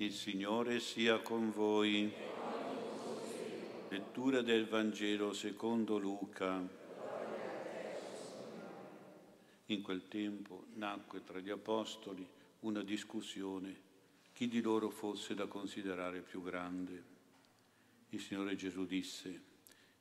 [0.00, 2.08] Il Signore sia con voi.
[3.88, 6.64] Lettura del Vangelo secondo Luca.
[9.66, 12.24] In quel tempo nacque tra gli apostoli
[12.60, 13.80] una discussione
[14.32, 17.02] chi di loro fosse da considerare più grande.
[18.10, 19.42] Il Signore Gesù disse,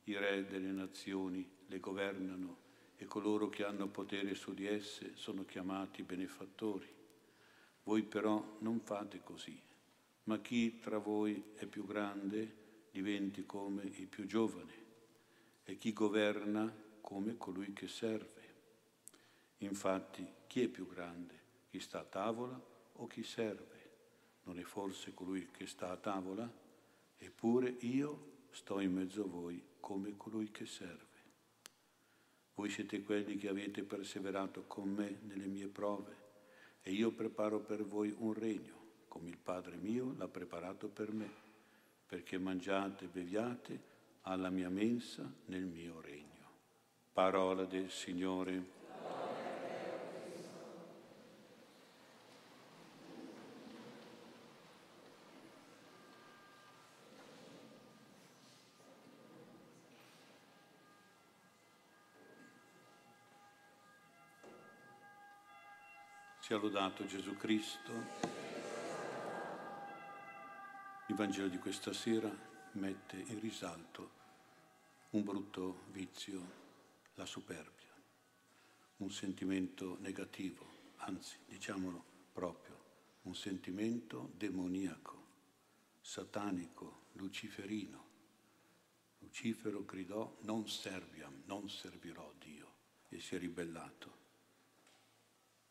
[0.04, 2.58] i re delle nazioni le governano
[2.98, 6.88] e coloro che hanno potere su di esse sono chiamati benefattori.
[7.82, 9.60] Voi però non fate così,
[10.28, 14.86] ma chi tra voi è più grande diventi come il più giovane
[15.64, 18.36] e chi governa come colui che serve.
[19.60, 21.36] Infatti, chi è più grande?
[21.70, 22.62] Chi sta a tavola
[22.94, 23.76] o chi serve?
[24.44, 26.52] Non è forse colui che sta a tavola?
[27.18, 31.06] Eppure io sto in mezzo a voi come colui che serve.
[32.56, 36.26] Voi siete quelli che avete perseverato con me nelle mie prove
[36.82, 38.77] e io preparo per voi un regno,
[39.08, 41.30] come il Padre mio l'ha preparato per me,
[42.06, 46.26] perché mangiate e beviate alla mia mensa nel mio regno.
[47.14, 48.76] Parola del Signore.
[66.40, 68.37] Sia lodato Gesù Cristo.
[71.10, 72.30] Il Vangelo di questa sera
[72.74, 74.12] mette in risalto
[75.12, 76.66] un brutto vizio,
[77.16, 77.94] la superbia,
[78.98, 80.66] un sentimento negativo,
[80.98, 82.78] anzi diciamolo proprio,
[83.22, 85.26] un sentimento demoniaco,
[86.02, 88.06] satanico, luciferino.
[89.20, 92.74] Lucifero gridò non serviam, non servirò Dio
[93.08, 94.16] e si è ribellato.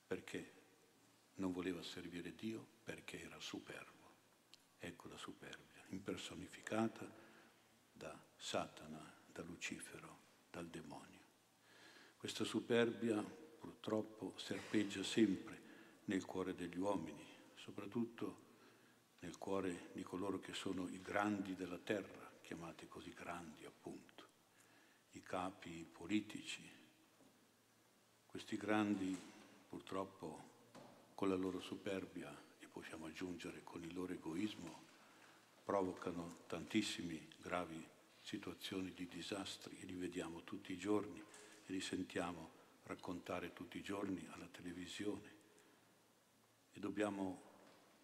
[0.07, 0.53] Perché?
[1.35, 3.96] non voleva servire Dio perché era superbo.
[4.79, 7.11] Ecco la superbia, impersonificata
[7.93, 10.19] da Satana, da Lucifero,
[10.51, 11.25] dal demonio.
[12.17, 15.63] Questa superbia purtroppo serpeggia sempre
[16.05, 17.25] nel cuore degli uomini,
[17.55, 18.45] soprattutto
[19.21, 24.29] nel cuore di coloro che sono i grandi della terra, chiamati così grandi appunto,
[25.13, 26.63] i capi politici.
[28.27, 29.17] Questi grandi
[29.69, 30.55] purtroppo
[31.15, 32.45] con la loro superbia
[32.77, 34.85] possiamo aggiungere con il loro egoismo,
[35.65, 37.83] provocano tantissime gravi
[38.21, 42.51] situazioni di disastri e li vediamo tutti i giorni e li sentiamo
[42.83, 45.35] raccontare tutti i giorni alla televisione.
[46.71, 47.41] E dobbiamo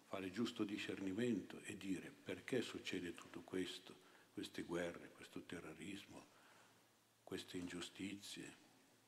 [0.07, 3.95] fare giusto discernimento e dire perché succede tutto questo,
[4.33, 6.29] queste guerre, questo terrorismo,
[7.21, 8.57] queste ingiustizie,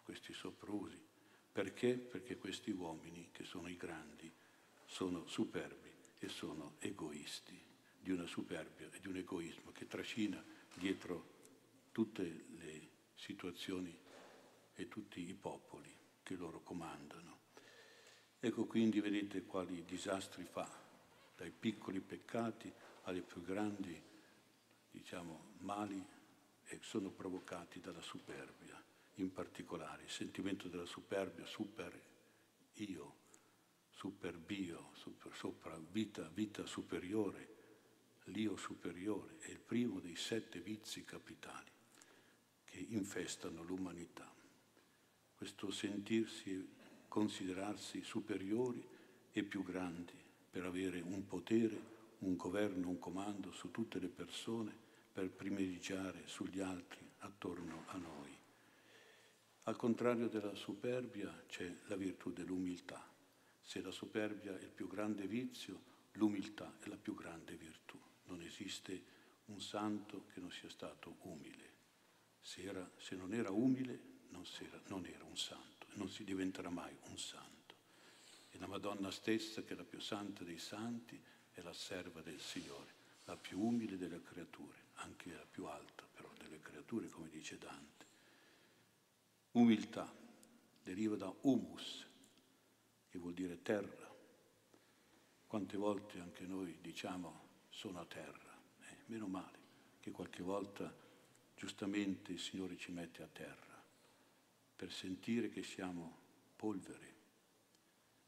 [0.04, 1.04] questi soprusi.
[1.52, 1.98] Perché?
[1.98, 4.32] Perché questi uomini, che sono i grandi,
[4.96, 7.62] sono superbi e sono egoisti,
[8.00, 10.42] di una superbia e di un egoismo che trascina
[10.74, 11.34] dietro
[11.92, 13.94] tutte le situazioni
[14.74, 17.40] e tutti i popoli che loro comandano.
[18.40, 20.66] Ecco quindi, vedete quali disastri fa,
[21.36, 24.02] dai piccoli peccati alle più grandi,
[24.92, 26.02] diciamo, mali
[26.64, 28.82] e sono provocati dalla superbia
[29.16, 32.02] in particolare, il sentimento della superbia, super
[32.76, 33.24] io,
[33.96, 37.54] super bio, super, sopra vita, vita superiore,
[38.26, 41.72] l'io superiore, è il primo dei sette vizi capitali
[42.66, 44.32] che infestano l'umanità.
[45.34, 46.68] Questo sentirsi,
[47.08, 48.86] considerarsi superiori
[49.32, 50.14] e più grandi
[50.50, 54.84] per avere un potere, un governo, un comando su tutte le persone,
[55.16, 58.38] per primeggiare sugli altri attorno a noi.
[59.64, 63.15] Al contrario della superbia c'è la virtù dell'umiltà.
[63.66, 65.82] Se la superbia è il più grande vizio,
[66.14, 68.00] l'umiltà è la più grande virtù.
[68.28, 69.14] Non esiste
[69.48, 71.74] un santo che non sia stato umile.
[72.40, 74.00] Se, era, se non era umile,
[74.30, 77.54] non, era, non era un santo non si diventerà mai un santo.
[78.52, 81.22] E la Madonna stessa, che è la più santa dei santi,
[81.52, 82.94] è la serva del Signore,
[83.26, 88.06] la più umile delle creature, anche la più alta però delle creature, come dice Dante.
[89.52, 90.14] Umiltà
[90.84, 92.06] deriva da humus,
[93.16, 94.14] che vuol dire terra.
[95.48, 99.64] Quante volte anche noi diciamo sono a terra, eh, meno male
[100.02, 100.94] che qualche volta
[101.56, 103.82] giustamente il Signore ci mette a terra
[104.76, 106.24] per sentire che siamo
[106.58, 107.16] polvere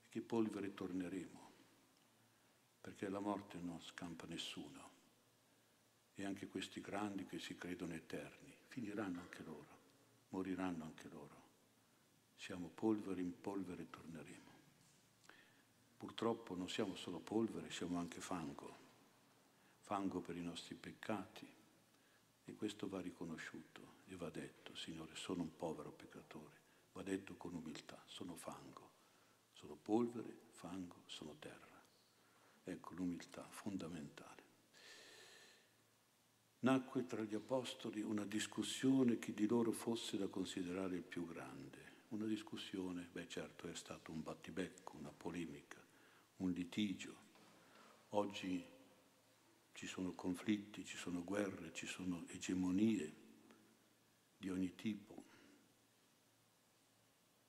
[0.03, 1.51] e che polvere torneremo,
[2.79, 4.95] perché la morte non scampa nessuno
[6.15, 9.75] e anche questi grandi che si credono eterni finiranno anche loro
[10.29, 11.35] moriranno anche loro.
[12.35, 14.46] Siamo polvere in polvere torneremo.
[15.97, 18.75] Purtroppo non siamo solo polvere, siamo anche fango,
[19.81, 21.51] fango per i nostri peccati
[22.45, 26.55] e questo va riconosciuto e va detto, Signore, sono un povero peccatore,
[26.93, 28.91] va detto con umiltà, sono fango,
[29.53, 31.81] sono polvere, fango, sono terra.
[32.63, 34.43] Ecco l'umiltà fondamentale.
[36.59, 41.95] Nacque tra gli apostoli una discussione chi di loro fosse da considerare il più grande.
[42.09, 45.85] Una discussione, beh certo è stato un battibecco, una polemica,
[46.37, 47.25] un litigio.
[48.09, 48.63] Oggi
[49.73, 53.13] ci sono conflitti, ci sono guerre, ci sono egemonie
[54.37, 55.23] di ogni tipo,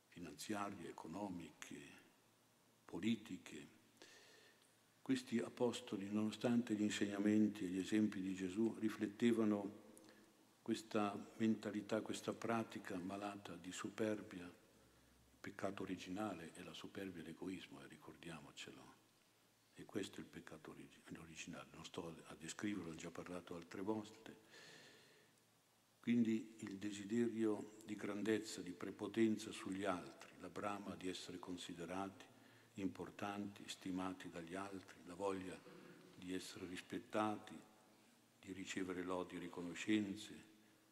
[0.08, 1.76] finanziarie, economiche,
[2.84, 3.76] politiche.
[5.00, 9.86] Questi apostoli, nonostante gli insegnamenti e gli esempi di Gesù, riflettevano
[10.60, 14.50] questa mentalità, questa pratica malata di superbia,
[15.48, 18.96] peccato originale è la superbia e l'egoismo, eh, ricordiamocelo.
[19.74, 20.74] E questo è il peccato
[21.16, 24.46] originale, non sto a descriverlo, ho già parlato altre volte.
[26.00, 32.26] Quindi il desiderio di grandezza, di prepotenza sugli altri, la brama di essere considerati
[32.74, 35.58] importanti, stimati dagli altri, la voglia
[36.14, 37.58] di essere rispettati,
[38.40, 40.44] di ricevere lodi e riconoscenze,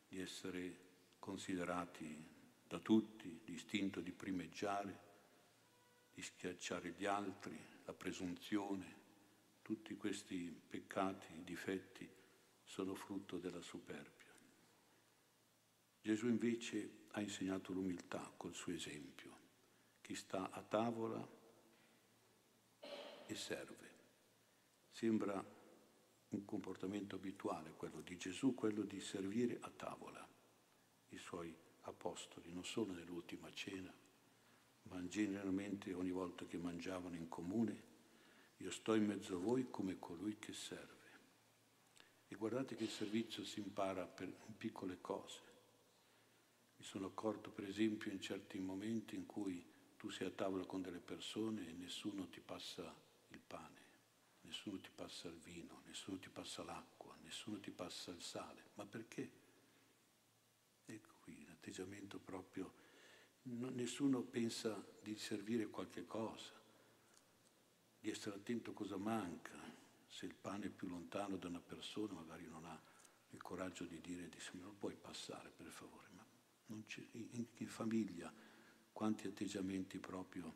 [0.09, 0.85] di essere
[1.19, 2.36] considerati
[2.67, 5.05] da tutti, l'istinto di primeggiare,
[6.13, 9.05] di schiacciare gli altri, la presunzione,
[9.63, 12.09] tutti questi peccati, difetti
[12.63, 14.35] sono frutto della superbia.
[16.01, 19.45] Gesù invece ha insegnato l'umiltà col suo esempio.
[20.01, 21.27] Chi sta a tavola
[23.27, 23.95] e serve.
[24.91, 25.45] Sembra
[26.29, 30.27] un comportamento abituale quello di Gesù, quello di servire a tavola.
[31.09, 31.55] I suoi
[31.89, 33.93] apostoli non solo nell'ultima cena,
[34.85, 37.95] ma generalmente ogni volta che mangiavano in comune,
[38.59, 40.95] io sto in mezzo a voi come colui che serve.
[42.29, 45.41] E guardate che il servizio si impara per piccole cose.
[46.77, 49.65] Mi sono accorto per esempio in certi momenti in cui
[49.97, 52.95] tu sei a tavola con delle persone e nessuno ti passa
[53.29, 53.81] il pane,
[54.43, 58.65] nessuno ti passa il vino, nessuno ti passa l'acqua, nessuno ti passa il sale.
[58.75, 59.45] Ma perché?
[61.67, 62.73] Qui l'atteggiamento proprio,
[63.43, 66.53] non, nessuno pensa di servire qualche cosa,
[67.99, 69.59] di essere attento a cosa manca.
[70.07, 72.81] Se il pane è più lontano da una persona magari non ha
[73.31, 76.05] il coraggio di dire di me lo puoi passare per favore
[76.67, 78.33] in, in famiglia,
[78.93, 80.55] quanti atteggiamenti proprio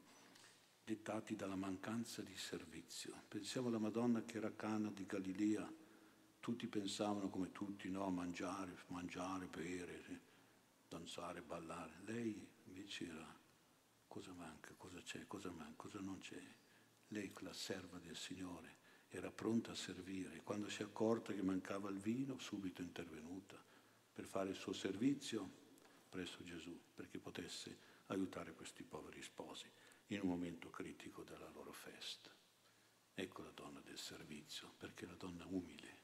[0.85, 3.21] dettati dalla mancanza di servizio.
[3.27, 5.71] Pensiamo alla Madonna che era Cana di Galilea,
[6.39, 10.29] tutti pensavano come tutti, no, mangiare, mangiare, bere,
[10.91, 12.01] danzare, ballare.
[12.05, 13.39] Lei invece era
[14.09, 16.43] cosa manca, cosa c'è, cosa manca, cosa non c'è.
[17.09, 18.79] Lei, la serva del Signore,
[19.09, 20.43] era pronta a servire.
[20.43, 23.57] Quando si è accorta che mancava il vino, subito intervenuta
[24.13, 25.59] per fare il suo servizio
[26.09, 29.71] presso Gesù perché potesse aiutare questi poveri sposi
[30.09, 32.31] in un momento critico della loro festa.
[33.15, 36.00] Ecco la donna del servizio, perché la donna umile.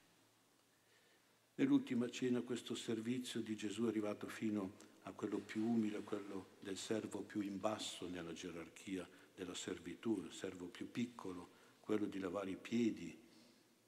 [1.59, 4.75] Nell'ultima cena questo servizio di Gesù è arrivato fino
[5.05, 10.23] a quello più umile, a quello del servo più in basso nella gerarchia della servitù,
[10.23, 11.49] il servo più piccolo,
[11.81, 13.19] quello di lavare i piedi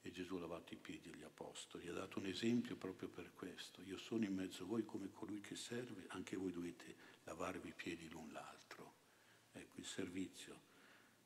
[0.00, 3.82] e Gesù ha lavato i piedi agli apostoli, ha dato un esempio proprio per questo.
[3.82, 7.74] Io sono in mezzo a voi come colui che serve, anche voi dovete lavarvi i
[7.76, 8.94] piedi l'un l'altro.
[9.52, 10.62] Ecco il servizio.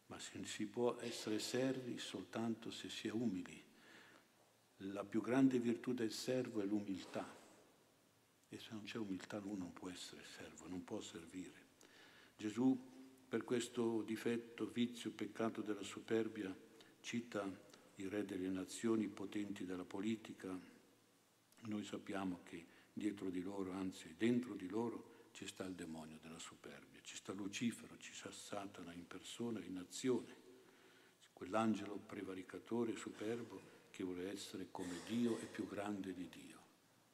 [0.07, 3.71] Ma si può essere servi soltanto se si è umili.
[4.87, 7.25] La più grande virtù del servo è l'umiltà.
[8.49, 11.71] E se non c'è umiltà uno non può essere servo, non può servire.
[12.37, 12.77] Gesù
[13.29, 16.55] per questo difetto, vizio, peccato della superbia
[17.01, 17.49] cita
[17.97, 20.59] i re delle nazioni, i potenti della politica,
[21.61, 26.39] noi sappiamo che dietro di loro, anzi dentro di loro, ci sta il demonio della
[26.41, 30.37] superbia, ci sta Lucifero, ci sta Satana in persona, in azione,
[31.33, 36.61] quell'angelo prevaricatore superbo che vuole essere come Dio e più grande di Dio.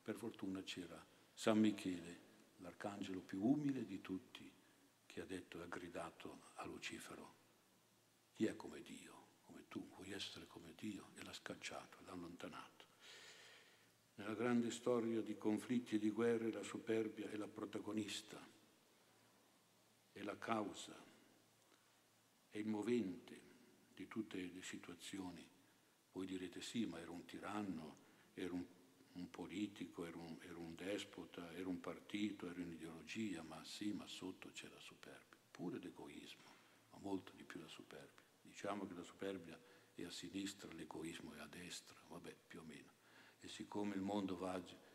[0.01, 1.05] Per fortuna c'era
[1.35, 2.21] San Michele,
[2.59, 4.51] l'arcangelo più umile di tutti,
[5.05, 7.35] che ha detto e ha gridato a Lucifero,
[8.35, 9.17] chi è come Dio?
[9.69, 12.87] tu vuoi essere come Dio e l'ha scacciato, l'ha allontanato.
[14.15, 18.41] Nella grande storia di conflitti e di guerre la superbia è la protagonista,
[20.11, 20.97] è la causa,
[22.49, 23.41] è il movente
[23.95, 25.47] di tutte le situazioni.
[26.13, 27.97] Voi direte sì, ma era un tiranno,
[28.35, 28.65] era un,
[29.13, 34.07] un politico, era un, era un despota, era un partito, era un'ideologia, ma sì, ma
[34.07, 36.57] sotto c'è la superbia, pure l'egoismo,
[36.91, 38.27] ma molto di più la superbia
[38.59, 39.57] diciamo che la superbia
[39.95, 42.91] è a sinistra, l'egoismo è a destra, vabbè, più o meno.
[43.39, 44.37] E siccome il mondo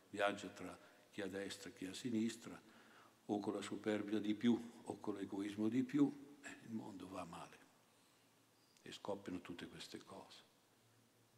[0.10, 0.77] viaggia tra
[1.10, 2.62] chi è a destra e chi è a sinistra,
[3.27, 7.24] o con la superbia di più o con l'egoismo di più, eh, il mondo va
[7.24, 7.58] male.
[8.82, 10.43] E scoppiano tutte queste cose.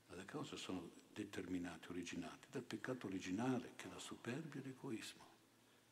[0.08, 5.24] Ma le cose sono determinate, originate dal peccato originale che è la superbia e l'egoismo.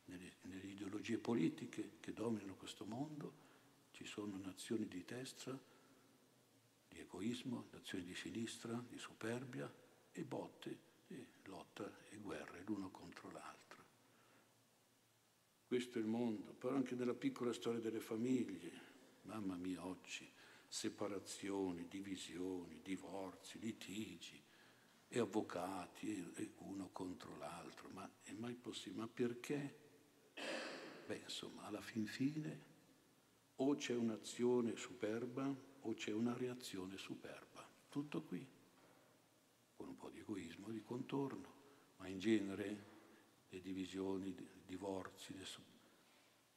[0.06, 3.32] Nelle, nelle ideologie politiche che dominano questo mondo
[3.92, 5.58] ci sono nazioni di destra,
[6.88, 9.72] di egoismo, nazioni di sinistra, di superbia
[10.12, 10.78] e botte,
[11.08, 13.82] e lotta e guerre l'uno contro l'altro.
[15.66, 18.92] Questo è il mondo, però anche nella piccola storia delle famiglie.
[19.22, 20.30] Mamma mia, oggi
[20.74, 24.42] separazioni, divisioni, divorzi, litigi
[25.06, 27.88] e avvocati uno contro l'altro.
[27.90, 29.02] Ma è mai possibile?
[29.02, 29.78] Ma perché?
[31.06, 32.72] Beh, insomma, alla fin fine
[33.54, 37.64] o c'è un'azione superba o c'è una reazione superba.
[37.88, 38.44] Tutto qui,
[39.76, 41.52] con un po' di egoismo di contorno,
[41.98, 42.86] ma in genere
[43.48, 45.36] le divisioni, i divorzi,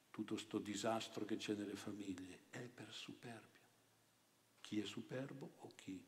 [0.10, 3.57] tutto questo disastro che c'è nelle famiglie, è per superbia.
[4.68, 6.06] Chi è superbo o chi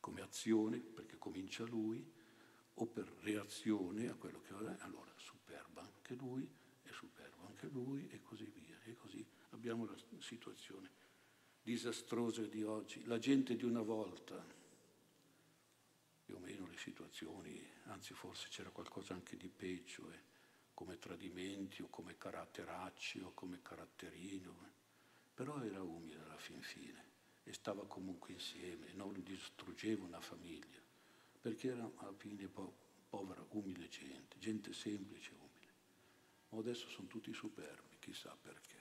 [0.00, 2.06] come azione, perché comincia lui,
[2.74, 6.46] o per reazione a quello che è, allora superba anche lui,
[6.82, 8.78] è superbo anche lui e così via.
[8.82, 10.90] E così abbiamo la situazione
[11.62, 13.02] disastrosa di oggi.
[13.06, 14.44] La gente di una volta,
[16.22, 20.20] più o meno le situazioni, anzi forse c'era qualcosa anche di peggio, eh,
[20.74, 24.70] come tradimenti o come caratteracci o come caratterino, eh.
[25.32, 27.05] però era umile alla fin fine
[27.48, 30.82] e stava comunque insieme, non distruggeva una famiglia,
[31.40, 32.76] perché era alla fine po-
[33.08, 35.74] povera, umile gente, gente semplice, umile.
[36.48, 38.74] Ma adesso sono tutti superbi, chissà perché.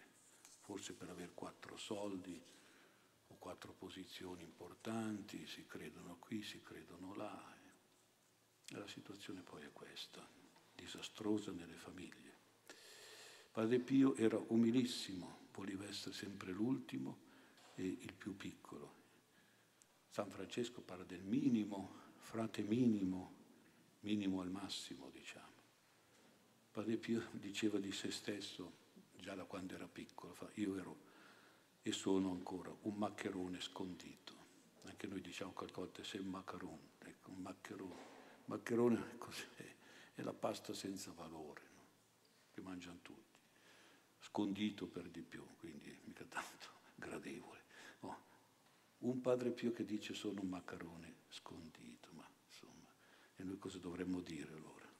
[0.61, 2.41] Forse per avere quattro soldi,
[3.37, 7.55] quattro posizioni importanti, si credono qui, si credono là.
[8.67, 10.27] E la situazione poi è questa,
[10.73, 12.33] disastrosa nelle famiglie.
[13.51, 17.24] Padre Pio era umilissimo, voleva essere sempre l'ultimo
[17.81, 19.03] il più piccolo.
[20.09, 23.33] San Francesco parla del minimo, frate minimo,
[24.01, 25.53] minimo al massimo, diciamo.
[26.71, 28.83] Padre Pio diceva di se stesso,
[29.17, 30.97] già da quando era piccolo, io ero
[31.81, 34.33] e sono ancora un maccherone scondito.
[34.83, 38.13] Anche noi diciamo qualcosa, sei un maccherone, ecco, un maccherone.
[38.47, 39.43] Maccherone è così,
[40.13, 41.85] è la pasta senza valore, no?
[42.53, 43.39] che mangiano tutti.
[44.19, 47.64] Scondito per di più, quindi mica tanto gradevole.
[49.05, 52.91] Un padre Pio che dice sono un maccherone scondito, ma insomma,
[53.35, 54.91] e noi cosa dovremmo dire allora?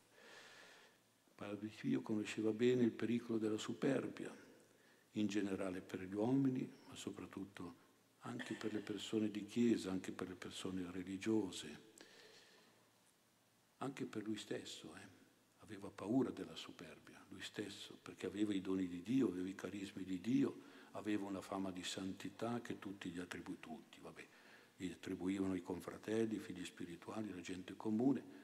[1.34, 4.32] Padre Pio conosceva bene il pericolo della superbia,
[5.14, 7.78] in generale per gli uomini, ma soprattutto
[8.20, 11.94] anche per le persone di chiesa, anche per le persone religiose,
[13.78, 14.96] anche per lui stesso.
[14.96, 15.08] Eh.
[15.64, 20.04] Aveva paura della superbia, lui stesso, perché aveva i doni di Dio, aveva i carismi
[20.04, 24.28] di Dio, aveva una fama di santità che tutti gli attribuivano, tutti, vabbè,
[24.78, 28.44] gli attribuivano i confratelli, i figli spirituali, la gente comune.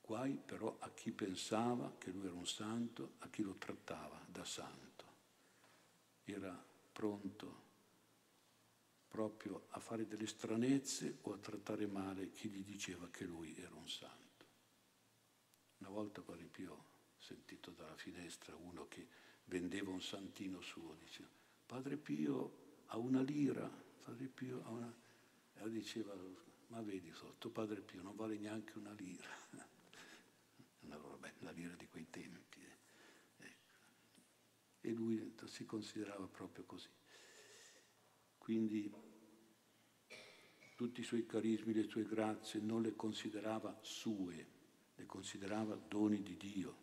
[0.00, 4.44] Guai però a chi pensava che lui era un santo, a chi lo trattava da
[4.44, 4.92] santo
[6.24, 7.62] era pronto
[9.08, 13.74] proprio a fare delle stranezze o a trattare male chi gli diceva che lui era
[13.74, 14.44] un santo.
[15.78, 16.84] Una volta Padre Pio ho
[17.18, 19.06] sentito dalla finestra uno che
[19.46, 21.28] vendeva un santino suo, diceva,
[21.66, 23.68] Padre Pio ha una lira,
[24.02, 24.94] Padre Pio ha una...
[25.56, 26.14] E diceva,
[26.68, 29.28] ma vedi sotto Padre Pio non vale neanche una lira.
[30.90, 32.54] Allora, beh, la lira di quei tempi
[34.84, 36.88] e lui si considerava proprio così.
[38.36, 38.92] Quindi
[40.76, 44.46] tutti i suoi carismi, le sue grazie non le considerava sue,
[44.94, 46.82] le considerava doni di Dio.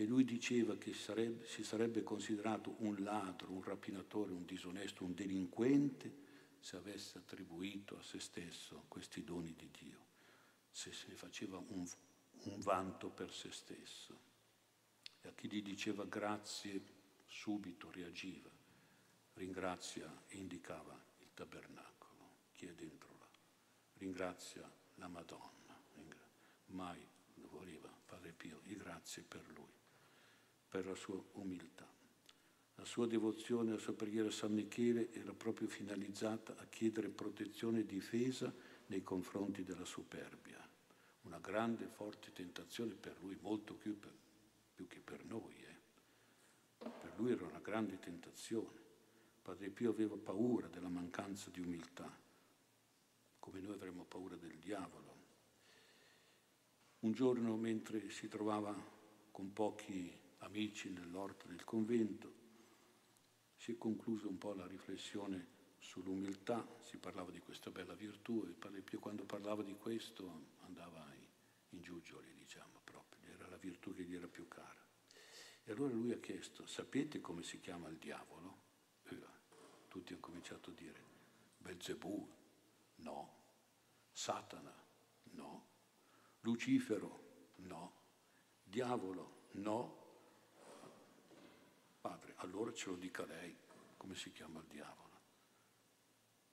[0.00, 5.12] E lui diceva che sarebbe, si sarebbe considerato un ladro, un rapinatore, un disonesto, un
[5.12, 6.28] delinquente
[6.58, 10.06] se avesse attribuito a se stesso questi doni di Dio,
[10.70, 11.86] se se ne faceva un,
[12.44, 14.18] un vanto per se stesso.
[15.20, 16.82] E a chi gli diceva grazie
[17.26, 18.48] subito reagiva,
[19.34, 23.28] ringrazia e indicava il tabernacolo, chi è dentro là,
[23.98, 25.78] ringrazia la Madonna,
[26.68, 27.06] mai
[27.50, 29.79] voleva Padre Pio, di grazie per lui,
[30.70, 31.86] per la sua umiltà.
[32.76, 37.80] La sua devozione, la sua preghiera a San Michele era proprio finalizzata a chiedere protezione
[37.80, 38.54] e difesa
[38.86, 40.66] nei confronti della superbia,
[41.22, 44.14] una grande, forte tentazione per lui, molto più, per,
[44.74, 45.54] più che per noi.
[45.56, 46.88] Eh.
[46.88, 48.78] Per lui era una grande tentazione,
[49.42, 52.10] Padre Pio aveva paura della mancanza di umiltà,
[53.38, 55.08] come noi avremmo paura del diavolo.
[57.00, 58.74] Un giorno, mentre si trovava
[59.30, 62.38] con pochi amici nell'orto del convento,
[63.56, 68.52] si è conclusa un po' la riflessione sull'umiltà, si parlava di questa bella virtù e
[68.52, 71.06] Padre quando parlava di questo andava
[71.70, 74.78] in giugioli, diciamo proprio, era la virtù che gli era più cara.
[75.64, 78.68] E allora lui ha chiesto, sapete come si chiama il diavolo?
[79.88, 81.04] Tutti hanno cominciato a dire,
[81.58, 82.28] Belzebù,
[82.96, 83.34] no,
[84.12, 84.72] Satana,
[85.32, 85.66] no,
[86.40, 87.94] Lucifero, no,
[88.62, 89.99] diavolo, no.
[92.00, 93.54] Padre, allora ce lo dica lei,
[93.96, 95.18] come si chiama il diavolo.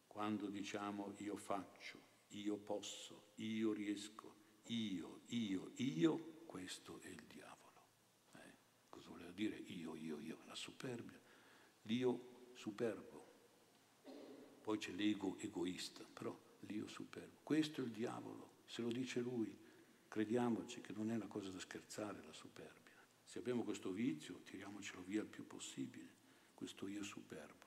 [0.08, 2.00] Quando diciamo io faccio,
[2.30, 4.36] io posso, io riesco,
[4.66, 7.86] io, io, io, questo è il diavolo.
[8.34, 8.54] Eh?
[8.90, 10.40] Cosa voleva dire io, io, io?
[10.48, 11.20] La superbia.
[11.84, 13.26] L'io superbo.
[14.62, 17.38] Poi c'è l'ego egoista, però l'io superbo.
[17.44, 19.56] Questo è il diavolo, se lo dice lui.
[20.10, 22.77] Crediamoci che non è una cosa da scherzare la superbia.
[23.28, 26.08] Se abbiamo questo vizio, tiriamocelo via il più possibile,
[26.54, 27.66] questo io superbo.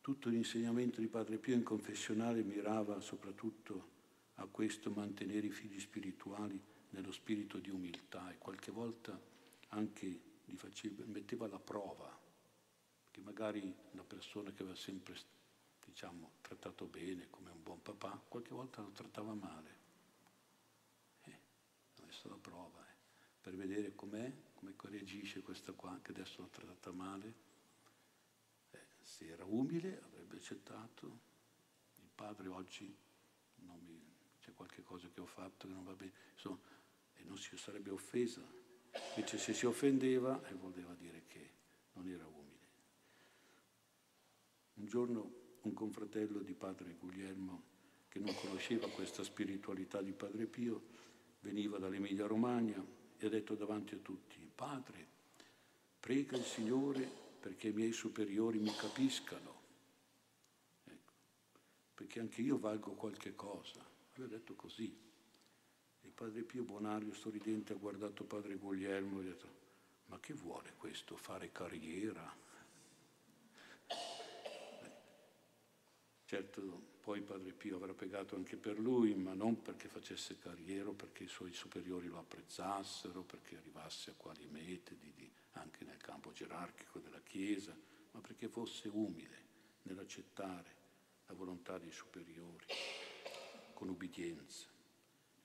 [0.00, 3.96] Tutto l'insegnamento di Padre Pio in confessionale mirava soprattutto
[4.34, 9.20] a questo mantenere i figli spirituali nello spirito di umiltà e qualche volta
[9.70, 12.16] anche li faceva, metteva alla prova,
[13.10, 15.16] che magari una persona che aveva sempre
[15.84, 19.76] diciamo, trattato bene come un buon papà, qualche volta lo trattava male.
[21.24, 21.38] Eh,
[21.96, 22.77] ha messo alla prova
[23.40, 27.46] per vedere com'è, come reagisce questa qua che adesso l'ha trattata male
[29.08, 31.26] se era umile avrebbe accettato.
[31.96, 32.94] Il padre oggi
[33.56, 34.02] mi,
[34.38, 36.58] c'è qualche cosa che ho fatto che non va bene, insomma,
[37.14, 38.42] e non si sarebbe offesa.
[39.16, 41.50] Invece se si offendeva e voleva dire che
[41.94, 42.66] non era umile.
[44.74, 47.76] Un giorno un confratello di padre Guglielmo,
[48.08, 50.96] che non conosceva questa spiritualità di padre Pio,
[51.40, 52.84] veniva dall'Emilia Romagna
[53.18, 55.06] e ha detto davanti a tutti, padre,
[55.98, 59.60] prega il Signore perché i miei superiori mi capiscano,
[60.84, 61.12] ecco,
[61.94, 63.84] perché anche io valgo qualche cosa.
[64.14, 65.06] Lui ha detto così.
[66.02, 69.48] Il padre Pio Bonario, sorridente, ha guardato padre Guglielmo e ha detto,
[70.06, 72.46] ma che vuole questo, fare carriera?
[76.24, 81.24] Certo, poi padre Pio avrà piegato anche per lui, ma non perché facesse carriera, perché
[81.24, 86.32] i suoi superiori lo apprezzassero, perché arrivasse a quali mete di, di anche nel campo
[86.32, 87.74] gerarchico della Chiesa,
[88.10, 89.42] ma perché fosse umile
[89.84, 90.74] nell'accettare
[91.28, 92.66] la volontà dei superiori,
[93.72, 94.66] con ubbidienza.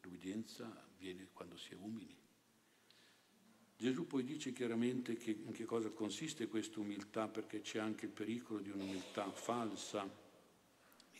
[0.01, 2.17] L'ubbidienza avviene quando si è umili.
[3.77, 8.11] Gesù poi dice chiaramente che in che cosa consiste questa umiltà, perché c'è anche il
[8.11, 10.22] pericolo di un'umiltà falsa.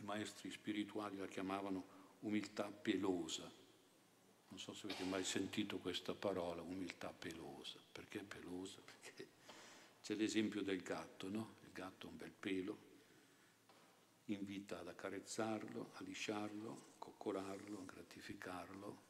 [0.03, 3.49] I maestri spirituali la chiamavano umiltà pelosa,
[4.49, 7.79] non so se avete mai sentito questa parola, umiltà pelosa.
[7.89, 8.81] Perché pelosa?
[8.81, 9.29] Perché
[10.01, 11.55] c'è l'esempio del gatto, no?
[11.63, 12.77] Il gatto ha un bel pelo,
[14.25, 19.01] invita ad accarezzarlo, a lisciarlo, coccolarlo, gratificarlo.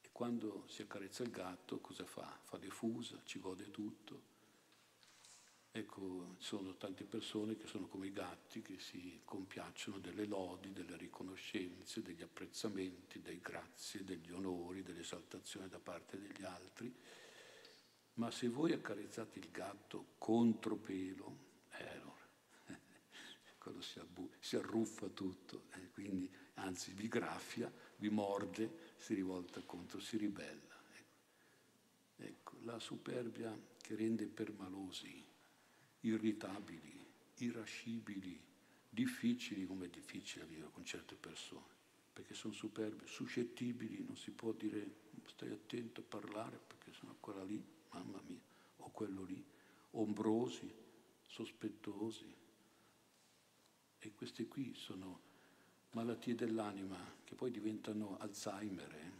[0.00, 2.40] E quando si accarezza il gatto, cosa fa?
[2.44, 4.32] Fa le fusa, ci gode tutto
[5.76, 10.72] Ecco, ci sono tante persone che sono come i gatti che si compiacciono delle lodi,
[10.72, 16.94] delle riconoscenze, degli apprezzamenti, dei grazie, degli onori, dell'esaltazione da parte degli altri.
[18.14, 21.38] Ma se voi accarezzate il gatto contro pelo,
[21.72, 22.28] eh, allora,
[23.58, 29.60] quello si, abbu- si, arruffa tutto, eh, quindi anzi vi graffia, vi morde, si rivolta
[29.62, 30.80] contro, si ribella.
[32.14, 35.32] Ecco la superbia che rende permalosi
[36.04, 37.04] irritabili,
[37.38, 38.40] irascibili,
[38.88, 41.72] difficili come è difficile vivere con certe persone,
[42.12, 47.42] perché sono superbe, suscettibili, non si può dire stai attento a parlare perché sono quella
[47.42, 48.40] lì, mamma mia,
[48.76, 49.42] o quello lì,
[49.92, 50.72] ombrosi,
[51.22, 52.42] sospettosi.
[53.98, 55.20] E queste qui sono
[55.92, 58.94] malattie dell'anima che poi diventano Alzheimer.
[58.94, 59.12] Eh?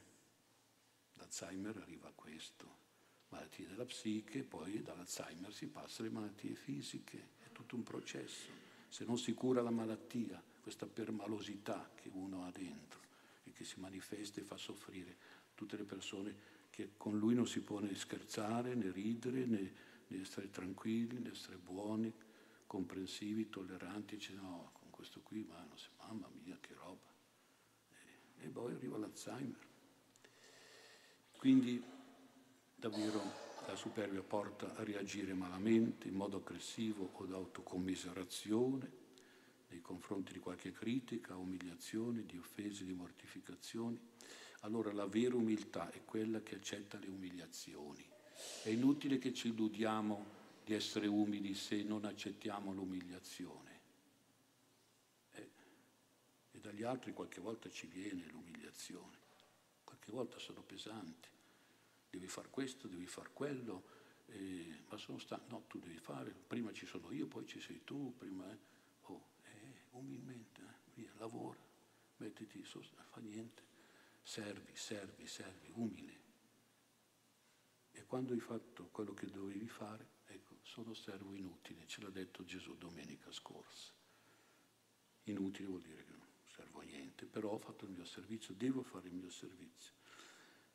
[1.15, 2.83] L'Alzheimer arriva a questo
[3.29, 8.51] malattie della psiche, poi dall'Alzheimer si passa alle malattie fisiche, è tutto un processo.
[8.89, 13.01] Se non si cura la malattia, questa permalosità che uno ha dentro
[13.45, 15.17] e che si manifesta e fa soffrire
[15.55, 19.73] tutte le persone che con lui non si può né scherzare, né ridere, né,
[20.09, 22.13] né essere tranquilli, né essere buoni,
[22.67, 27.13] comprensivi, tolleranti, dice no, con questo qui, ma non si, mamma mia che roba.
[28.39, 29.67] E, e poi arriva l'Alzheimer.
[31.37, 31.81] Quindi
[32.89, 38.93] davvero La superbia porta a reagire malamente, in modo aggressivo o d'autocommiserazione
[39.69, 43.99] nei confronti di qualche critica, umiliazione, di offese, di mortificazioni.
[44.61, 48.07] Allora la vera umiltà è quella che accetta le umiliazioni.
[48.63, 53.81] È inutile che ci illudiamo di essere umili se non accettiamo l'umiliazione.
[55.33, 55.51] Eh,
[56.51, 59.17] e dagli altri qualche volta ci viene l'umiliazione,
[59.85, 61.33] qualche volta sono pesanti
[62.19, 63.85] devi fare questo, devi fare quello,
[64.27, 67.83] eh, ma sono stanco, no, tu devi fare, prima ci sono io, poi ci sei
[67.85, 68.59] tu, prima, eh,
[69.03, 71.61] oh, eh, umilmente, eh, via, lavora,
[72.17, 73.63] mettiti, so, fa niente,
[74.23, 76.23] servi, servi, servi, umile.
[77.91, 82.45] E quando hai fatto quello che dovevi fare, ecco, sono servo inutile, ce l'ha detto
[82.45, 83.93] Gesù domenica scorsa.
[85.25, 88.83] Inutile vuol dire che non servo a niente, però ho fatto il mio servizio, devo
[88.83, 89.93] fare il mio servizio.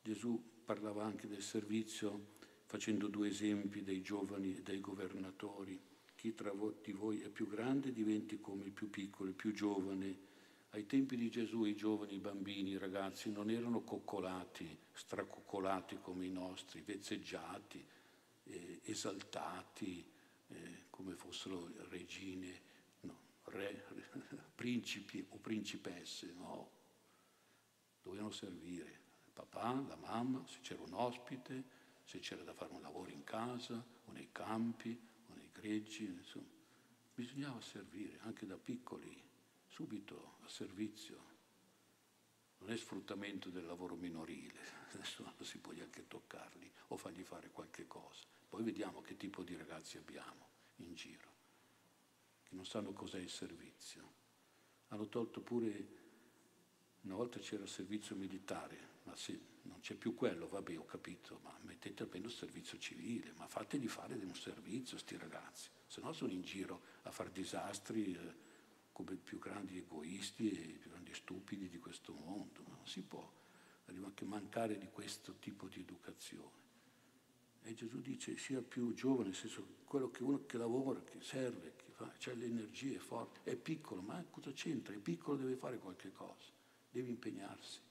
[0.02, 5.80] Gesù parlava anche del servizio facendo due esempi dei giovani e dei governatori.
[6.16, 10.28] Chi tra di voi è più grande diventi come il più piccolo, il più giovane.
[10.72, 16.28] Ai tempi di Gesù i giovani, i bambini, i ragazzi non erano coccolati, stracoccolati come
[16.28, 17.84] i nostri, vezzeggiati,
[18.44, 20.06] eh, esaltati
[20.48, 22.62] eh, come fossero regine,
[23.02, 23.86] no, re,
[24.54, 26.70] principi o principesse, no.
[28.04, 29.08] Dovevano servire
[29.46, 33.82] papà, la mamma, se c'era un ospite, se c'era da fare un lavoro in casa
[34.06, 36.58] o nei campi o nei greggi, insomma.
[37.14, 39.22] Bisognava servire anche da piccoli,
[39.68, 41.38] subito a servizio.
[42.60, 44.60] Non è sfruttamento del lavoro minorile,
[44.94, 48.26] adesso non si può neanche toccarli o fargli fare qualche cosa.
[48.50, 50.48] Poi vediamo che tipo di ragazzi abbiamo
[50.78, 51.32] in giro,
[52.44, 54.18] che non sanno cos'è il servizio.
[54.88, 56.09] Hanno tolto pure,
[57.02, 61.40] una volta c'era il servizio militare, ma se non c'è più quello, vabbè, ho capito,
[61.44, 66.02] ma mettete almeno il servizio civile, ma fategli fare un servizio a sti ragazzi, se
[66.02, 68.48] no sono in giro a fare disastri eh,
[68.92, 72.64] come i più grandi egoisti e i più grandi stupidi di questo mondo.
[72.68, 73.38] Non si può
[73.90, 76.68] arriva anche mancare di questo tipo di educazione.
[77.64, 81.74] E Gesù dice sia più giovane, nel senso quello che uno che lavora, che serve,
[81.76, 84.94] che fa, le energie, è forte, è piccolo, ma cosa c'entra?
[84.94, 86.52] È piccolo, deve fare qualche cosa,
[86.90, 87.88] deve impegnarsi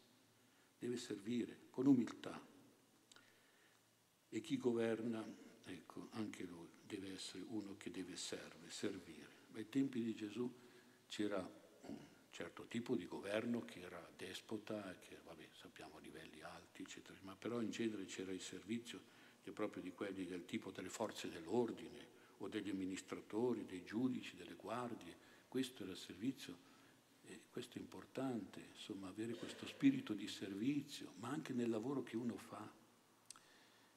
[0.78, 2.40] deve servire con umiltà.
[4.30, 5.24] E chi governa,
[5.64, 9.37] ecco, anche lui deve essere uno che deve serve, servire.
[9.54, 10.50] Ai tempi di Gesù
[11.08, 11.38] c'era
[11.82, 11.96] un
[12.30, 17.34] certo tipo di governo che era despota, che vabbè, sappiamo a livelli alti, eccetera, ma
[17.34, 19.16] però in genere c'era il servizio
[19.48, 22.06] proprio di quelli del tipo delle forze dell'ordine
[22.37, 25.16] o degli amministratori, dei giudici, delle guardie.
[25.48, 26.58] Questo era il servizio
[27.28, 32.16] e questo è importante, insomma, avere questo spirito di servizio, ma anche nel lavoro che
[32.16, 32.66] uno fa.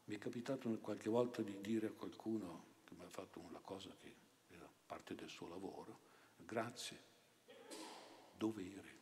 [0.04, 3.96] Mi è capitato qualche volta di dire a qualcuno che mi ha fatto una cosa
[4.02, 4.14] che
[4.50, 6.00] era parte del suo lavoro,
[6.36, 7.00] grazie,
[8.36, 8.98] dovere,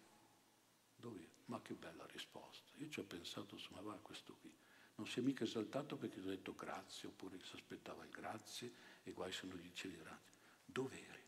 [0.96, 1.28] dovere.
[1.46, 2.70] Ma che bella risposta.
[2.78, 4.56] Io ci ho pensato, insomma, va questo qui.
[4.96, 8.72] Non si è mica esaltato perché gli ho detto grazie, oppure si aspettava il grazie,
[9.02, 10.32] e guai se non gli dicevi grazie.
[10.66, 11.19] Dovere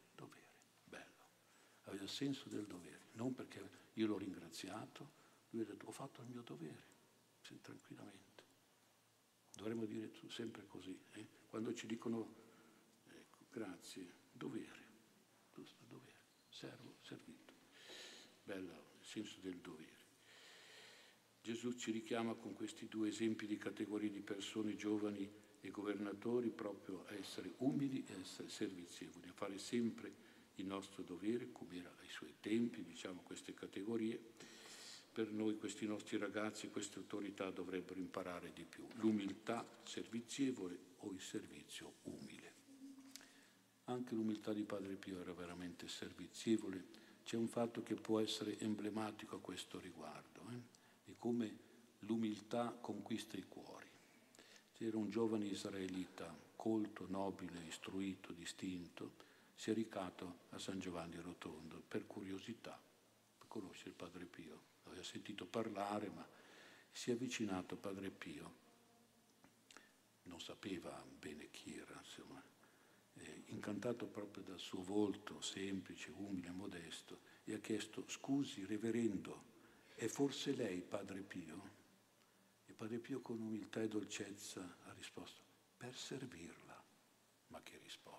[1.92, 6.28] aveva senso del dovere, non perché io l'ho ringraziato, lui ha detto ho fatto il
[6.30, 6.90] mio dovere,
[7.62, 8.20] tranquillamente.
[9.54, 11.28] Dovremmo dire sempre così, eh?
[11.50, 12.34] quando ci dicono
[13.08, 14.88] ecco, grazie, dovere,
[15.54, 17.54] giusto dovere, servo, servito.
[18.44, 19.90] Bello il senso del dovere.
[21.42, 27.06] Gesù ci richiama con questi due esempi di categorie di persone giovani e governatori proprio
[27.08, 31.94] a essere umili e a essere servizievoli, a fare sempre il nostro dovere, come era
[32.02, 34.20] ai suoi tempi, diciamo queste categorie,
[35.12, 41.20] per noi questi nostri ragazzi, queste autorità dovrebbero imparare di più, l'umiltà servizievole o il
[41.20, 42.54] servizio umile.
[43.86, 49.36] Anche l'umiltà di Padre Pio era veramente servizievole, c'è un fatto che può essere emblematico
[49.36, 50.62] a questo riguardo, eh?
[51.04, 51.58] di come
[52.00, 53.90] l'umiltà conquista i cuori.
[54.74, 59.30] C'era un giovane israelita, colto, nobile, istruito, distinto,
[59.62, 62.82] si è recato a San Giovanni Rotondo per curiosità,
[63.38, 64.60] per conoscere il Padre Pio.
[64.86, 66.28] Aveva sentito parlare, ma
[66.92, 68.56] si è avvicinato a Padre Pio.
[70.24, 72.42] Non sapeva bene chi era, insomma,
[73.18, 79.44] eh, incantato proprio dal suo volto semplice, umile, modesto, e ha chiesto, scusi, reverendo,
[79.94, 81.70] è forse lei Padre Pio?
[82.66, 85.44] E Padre Pio con umiltà e dolcezza ha risposto,
[85.78, 86.84] per servirla.
[87.50, 88.11] Ma che risposta?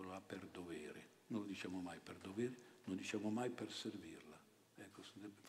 [0.00, 1.08] Quello là per dovere.
[1.26, 4.40] Non lo diciamo mai per dovere, non diciamo mai per servirla.
[4.76, 5.02] Ecco,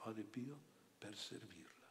[0.03, 0.59] Padre Pio
[0.97, 1.89] per servirla.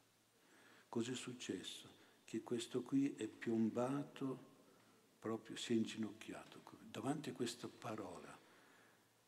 [0.89, 1.99] Cos'è successo?
[2.31, 4.39] che questo qui è piombato,
[5.19, 8.39] proprio si è inginocchiato davanti a questa parola,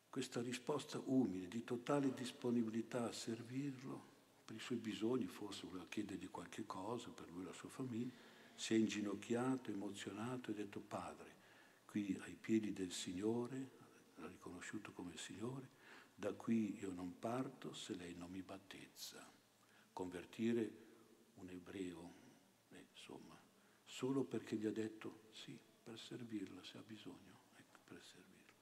[0.08, 4.10] questa risposta umile, di totale disponibilità a servirlo
[4.44, 8.12] per i suoi bisogni, forse voleva chiedergli qualche cosa per lui e la sua famiglia,
[8.54, 11.31] si è inginocchiato, emozionato e ha detto Padre,
[11.92, 13.70] qui ai piedi del Signore,
[14.14, 15.68] l'ha riconosciuto come Signore,
[16.14, 19.30] da qui io non parto se lei non mi battezza.
[19.92, 20.72] Convertire
[21.34, 22.14] un ebreo,
[22.70, 23.38] eh, insomma,
[23.84, 28.52] solo perché gli ha detto sì, per servirla se ha bisogno, ecco, per servirla.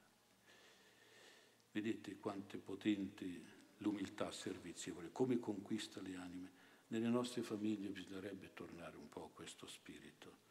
[1.71, 6.51] Vedete quanto è potente l'umiltà servizievole, come conquista le anime.
[6.87, 10.50] Nelle nostre famiglie bisognerebbe tornare un po' a questo spirito.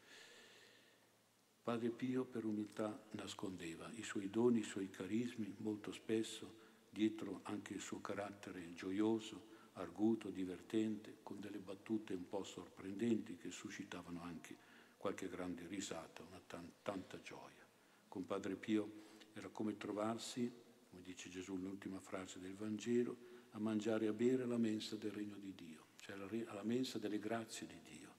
[1.63, 6.57] Padre Pio per umiltà nascondeva i suoi doni, i suoi carismi, molto spesso
[6.89, 13.51] dietro anche il suo carattere gioioso, arguto, divertente, con delle battute un po' sorprendenti che
[13.51, 14.57] suscitavano anche
[14.97, 17.63] qualche grande risata, una t- tanta gioia.
[18.07, 18.91] Con Padre Pio
[19.33, 20.51] era come trovarsi,
[20.89, 23.17] come dice Gesù nell'ultima frase del Vangelo,
[23.51, 27.19] a mangiare e a bere alla mensa del regno di Dio, cioè alla mensa delle
[27.19, 28.15] grazie di Dio,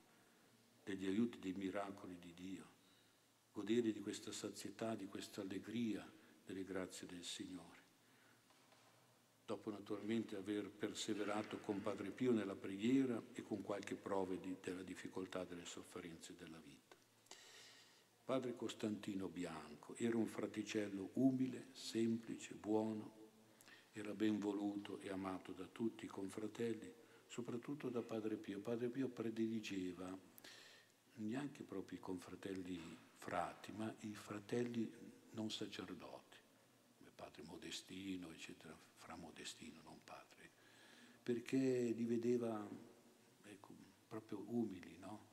[0.85, 2.72] degli aiuti, dei miracoli di Dio,
[3.53, 6.11] godere di questa sazietà, di questa allegria
[6.45, 7.83] delle grazie del Signore
[9.53, 14.83] dopo naturalmente aver perseverato con Padre Pio nella preghiera e con qualche prove di, della
[14.83, 16.97] difficoltà delle sofferenze della vita.
[18.25, 23.21] Padre Costantino Bianco era un fraticello umile, semplice, buono,
[23.93, 26.91] era ben voluto e amato da tutti i confratelli,
[27.27, 28.61] soprattutto da Padre Pio.
[28.61, 30.19] Padre Pio prediligeva
[31.17, 32.81] neanche proprio i confratelli
[33.23, 34.91] frati, ma i fratelli
[35.31, 36.37] non sacerdoti,
[36.99, 40.51] come Padre Modestino, eccetera, fra Modestino, non padre,
[41.23, 42.69] perché li vedeva
[43.45, 43.75] ecco,
[44.09, 45.31] proprio umili, no?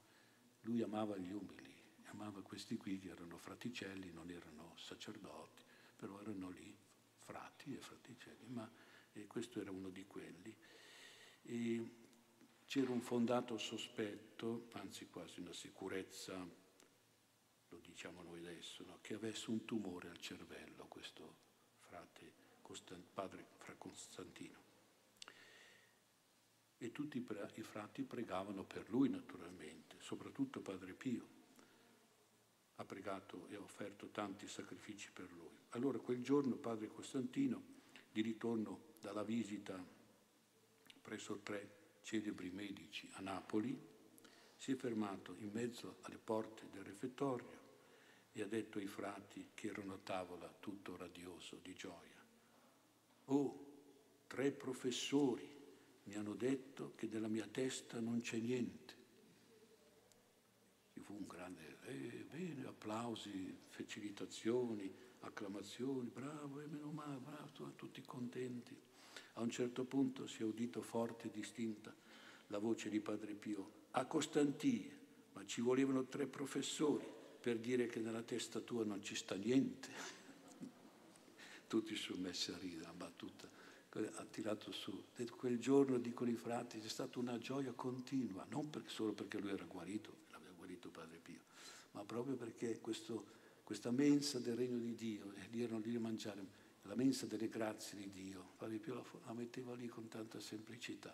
[0.62, 1.73] Lui amava gli umili,
[2.12, 5.63] amava questi qui che erano fraticelli, non erano sacerdoti,
[5.95, 6.78] però erano lì
[7.15, 8.69] frati e fraticelli, ma
[9.13, 10.56] e questo era uno di quelli.
[11.41, 11.91] E
[12.67, 16.67] c'era un fondato sospetto, anzi quasi una sicurezza,
[17.69, 18.97] lo diciamo noi adesso, no?
[19.01, 21.36] che avesse un tumore al cervello questo
[21.79, 22.39] frate
[23.13, 24.58] padre fra Costantino.
[26.77, 31.38] E tutti i frati pregavano per lui naturalmente, soprattutto Padre Pio
[32.75, 35.58] ha pregato e ha offerto tanti sacrifici per lui.
[35.69, 37.77] Allora quel giorno Padre Costantino,
[38.12, 39.84] di ritorno dalla visita
[41.01, 43.77] presso tre celebri medici a Napoli,
[44.60, 47.48] si è fermato in mezzo alle porte del refettorio
[48.34, 52.17] e ha detto ai frati che erano a tavola tutto radioso di gioia,
[53.32, 53.67] Oh,
[54.28, 55.48] tre professori
[56.06, 58.93] mi hanno detto che della mia testa non c'è niente.
[60.93, 67.72] Ci fu un grande, eh, bene, applausi, felicitazioni, acclamazioni, bravo, e eh, meno male, bravo,
[67.76, 68.76] tutti contenti.
[69.34, 71.93] A un certo punto si è udito forte e distinta
[72.48, 73.78] la voce di Padre Pio.
[73.99, 74.95] A Costantina,
[75.33, 77.05] ma ci volevano tre professori
[77.41, 79.89] per dire che nella testa tua non ci sta niente
[81.67, 83.45] tutti si sono messi a ridere, ha battuta,
[83.89, 85.03] ha tirato su.
[85.17, 89.38] E quel giorno, dicono i frati, c'è stata una gioia continua, non per, solo perché
[89.38, 91.41] lui era guarito, l'aveva guarito Padre Pio,
[91.91, 93.25] ma proprio perché questo,
[93.65, 96.41] questa mensa del regno di Dio, lì erano lì a mangiare,
[96.83, 101.13] la mensa delle grazie di Dio, Padre Pio la, la metteva lì con tanta semplicità.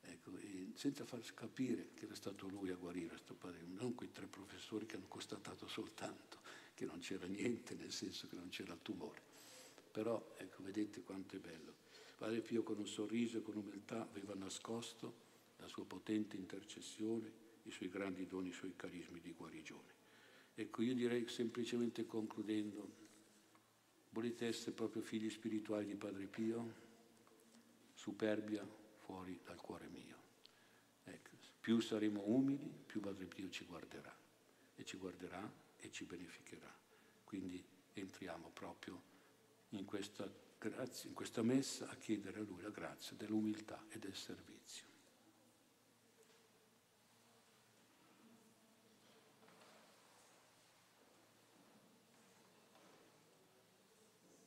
[0.00, 0.32] Ecco,
[0.74, 4.86] senza farsi capire che era stato lui a guarire questo padre, non quei tre professori
[4.86, 6.38] che hanno constatato soltanto
[6.74, 9.20] che non c'era niente, nel senso che non c'era il tumore.
[9.90, 11.74] Però, ecco, vedete quanto è bello.
[12.16, 17.30] Padre Pio con un sorriso e con umiltà aveva nascosto la sua potente intercessione,
[17.64, 19.96] i suoi grandi doni, i suoi carismi di guarigione.
[20.54, 22.90] Ecco, io direi semplicemente concludendo,
[24.10, 26.86] volete essere proprio figli spirituali di Padre Pio?
[27.94, 28.66] Superbia
[29.08, 30.16] fuori dal cuore mio.
[31.04, 34.14] Ecco, più saremo umili, più Padre Pio ci guarderà
[34.74, 36.70] e ci guarderà e ci beneficherà.
[37.24, 39.02] Quindi entriamo proprio
[39.70, 44.14] in questa, grazia, in questa messa a chiedere a Lui la grazia dell'umiltà e del
[44.14, 44.84] servizio.